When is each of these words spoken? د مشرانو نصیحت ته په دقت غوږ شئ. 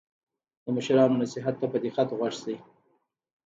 د 0.63 0.65
مشرانو 0.75 1.19
نصیحت 1.23 1.55
ته 1.61 1.65
په 1.71 1.77
دقت 1.83 2.07
غوږ 2.17 2.33
شئ. 2.41 2.55